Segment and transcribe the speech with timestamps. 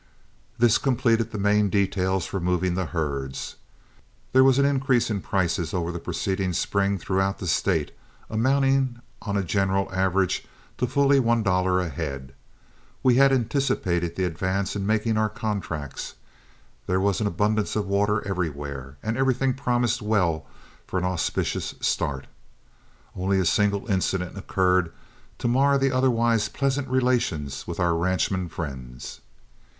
[0.57, 3.57] This completed the main details for moving the herds.
[4.33, 7.91] There was an increase in prices over the preceding spring throughout the State,
[8.27, 10.43] amounting on a general average
[10.79, 12.33] to fully one dollar a head.
[13.03, 16.15] We had anticipated the advance in making our contracts,
[16.87, 20.47] there was an abundance of water everywhere, and everything promised well
[20.87, 22.25] for an auspicious start.
[23.15, 24.91] Only a single incident occurred
[25.37, 29.21] to mar the otherwise pleasant relations with our ranchmen friends.